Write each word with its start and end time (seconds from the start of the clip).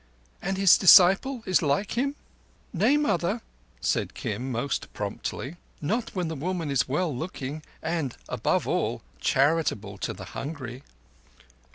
"And 0.41 0.57
his 0.57 0.79
disciple 0.79 1.43
is 1.45 1.61
like 1.61 1.91
him?" 1.91 2.15
"Nay, 2.73 2.97
mother," 2.97 3.41
said 3.81 4.15
Kim 4.15 4.51
most 4.51 4.91
promptly. 4.93 5.57
"Not 5.79 6.15
when 6.15 6.27
the 6.27 6.33
woman 6.33 6.71
is 6.71 6.89
well 6.89 7.15
looking 7.15 7.61
and 7.83 8.17
above 8.27 8.67
all 8.67 9.03
charitable 9.19 9.99
to 9.99 10.11
the 10.11 10.25
hungry." 10.33 10.81